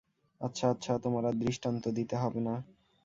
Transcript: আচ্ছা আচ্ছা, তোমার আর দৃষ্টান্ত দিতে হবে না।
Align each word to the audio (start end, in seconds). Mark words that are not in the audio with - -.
আচ্ছা 0.41 0.65
আচ্ছা, 0.69 0.93
তোমার 0.97 1.23
আর 1.25 1.35
দৃষ্টান্ত 1.35 1.83
দিতে 1.97 2.15
হবে 2.15 2.39
না। 2.41 2.55